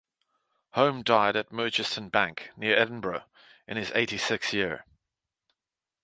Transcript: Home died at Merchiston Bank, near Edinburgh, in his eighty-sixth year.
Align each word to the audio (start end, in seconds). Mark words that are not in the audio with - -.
Home 0.71 1.03
died 1.03 1.35
at 1.35 1.51
Merchiston 1.51 2.09
Bank, 2.11 2.49
near 2.57 2.75
Edinburgh, 2.75 3.25
in 3.67 3.77
his 3.77 3.91
eighty-sixth 3.93 4.51
year. 4.51 4.83